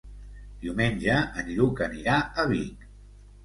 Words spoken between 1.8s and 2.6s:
anirà a